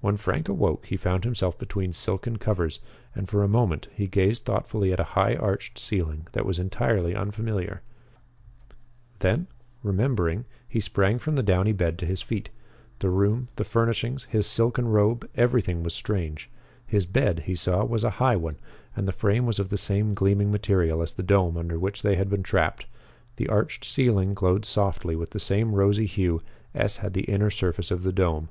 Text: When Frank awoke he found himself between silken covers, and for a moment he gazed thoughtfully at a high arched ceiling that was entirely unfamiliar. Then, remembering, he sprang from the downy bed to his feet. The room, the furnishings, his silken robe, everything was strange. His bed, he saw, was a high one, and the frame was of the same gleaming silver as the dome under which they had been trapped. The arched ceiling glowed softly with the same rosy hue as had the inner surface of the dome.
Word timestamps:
When 0.00 0.16
Frank 0.16 0.48
awoke 0.48 0.86
he 0.86 0.96
found 0.96 1.24
himself 1.24 1.58
between 1.58 1.92
silken 1.92 2.38
covers, 2.38 2.80
and 3.14 3.28
for 3.28 3.42
a 3.42 3.48
moment 3.48 3.86
he 3.94 4.06
gazed 4.06 4.46
thoughtfully 4.46 4.94
at 4.94 4.98
a 4.98 5.04
high 5.12 5.34
arched 5.36 5.78
ceiling 5.78 6.26
that 6.32 6.46
was 6.46 6.58
entirely 6.58 7.14
unfamiliar. 7.14 7.82
Then, 9.18 9.48
remembering, 9.82 10.46
he 10.66 10.80
sprang 10.80 11.18
from 11.18 11.36
the 11.36 11.42
downy 11.42 11.72
bed 11.72 11.98
to 11.98 12.06
his 12.06 12.22
feet. 12.22 12.48
The 13.00 13.10
room, 13.10 13.48
the 13.56 13.64
furnishings, 13.64 14.24
his 14.24 14.46
silken 14.46 14.88
robe, 14.88 15.28
everything 15.34 15.82
was 15.82 15.92
strange. 15.92 16.48
His 16.86 17.04
bed, 17.04 17.40
he 17.40 17.54
saw, 17.54 17.84
was 17.84 18.04
a 18.04 18.10
high 18.24 18.36
one, 18.36 18.56
and 18.96 19.06
the 19.06 19.12
frame 19.12 19.44
was 19.44 19.58
of 19.58 19.68
the 19.68 19.76
same 19.76 20.14
gleaming 20.14 20.48
silver 20.64 21.02
as 21.02 21.12
the 21.12 21.22
dome 21.22 21.58
under 21.58 21.78
which 21.78 22.00
they 22.00 22.16
had 22.16 22.30
been 22.30 22.42
trapped. 22.42 22.86
The 23.36 23.48
arched 23.50 23.84
ceiling 23.84 24.32
glowed 24.32 24.64
softly 24.64 25.14
with 25.14 25.32
the 25.32 25.38
same 25.38 25.74
rosy 25.74 26.06
hue 26.06 26.40
as 26.72 26.96
had 27.04 27.12
the 27.12 27.24
inner 27.24 27.50
surface 27.50 27.90
of 27.90 28.02
the 28.02 28.12
dome. 28.14 28.48